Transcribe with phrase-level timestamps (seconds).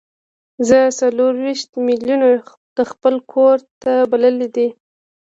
[0.67, 2.31] زه څلور ویشت میلمانه
[2.77, 4.67] د خپل کور ته بللي دي.